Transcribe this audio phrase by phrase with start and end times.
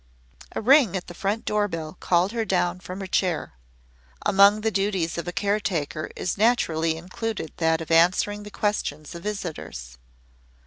[0.53, 3.53] A ring at the front door bell called her down from her chair.
[4.25, 9.21] Among the duties of a caretaker is naturally included that of answering the questions of
[9.21, 9.99] visitors.